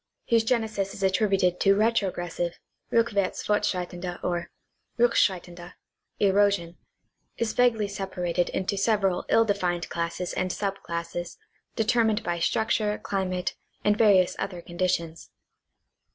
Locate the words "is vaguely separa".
7.37-8.33